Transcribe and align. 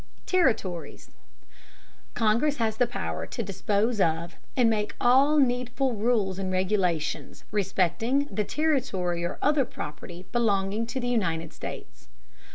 Territories. 0.25 1.11
Congress 2.15 2.57
has 2.57 2.77
the 2.77 2.87
power 2.87 3.27
to 3.27 3.43
dispose 3.43 3.99
of, 4.01 4.35
and 4.57 4.67
make 4.67 4.95
all 4.99 5.37
needful 5.37 5.93
rules 5.93 6.39
and 6.39 6.51
regulations 6.51 7.43
respecting, 7.51 8.25
the 8.31 8.43
territory 8.43 9.23
or 9.23 9.37
other 9.43 9.63
property 9.63 10.25
belonging 10.31 10.87
to 10.87 10.99
the 10.99 11.07
United 11.07 11.53
States. 11.53 12.07